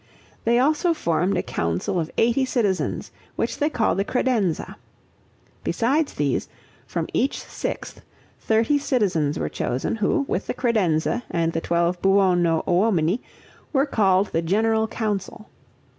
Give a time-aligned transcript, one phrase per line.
[0.45, 4.75] They also formed a council of eighty citizens, which they called the Credenza.
[5.63, 6.49] Besides these,
[6.87, 8.01] from each sixth,
[8.39, 13.19] thirty citizens were chosen, who, with the Credenza and the twelve Buono Uomini,
[13.71, 15.45] were called the General Council.